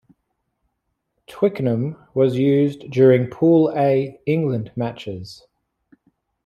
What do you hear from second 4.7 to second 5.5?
matches.